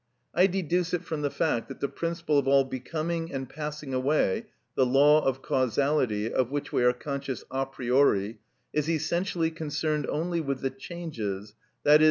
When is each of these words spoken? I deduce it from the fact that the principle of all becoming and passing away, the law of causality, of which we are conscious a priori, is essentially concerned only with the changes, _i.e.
I 0.33 0.47
deduce 0.47 0.95
it 0.95 1.03
from 1.05 1.21
the 1.21 1.29
fact 1.29 1.67
that 1.67 1.79
the 1.79 1.87
principle 1.87 2.39
of 2.39 2.47
all 2.47 2.63
becoming 2.63 3.31
and 3.31 3.47
passing 3.47 3.93
away, 3.93 4.47
the 4.75 4.83
law 4.83 5.23
of 5.23 5.43
causality, 5.43 6.33
of 6.33 6.49
which 6.49 6.73
we 6.73 6.83
are 6.83 6.91
conscious 6.91 7.43
a 7.51 7.67
priori, 7.67 8.39
is 8.73 8.89
essentially 8.89 9.51
concerned 9.51 10.07
only 10.09 10.41
with 10.41 10.61
the 10.61 10.71
changes, 10.71 11.53
_i.e. 11.85 11.99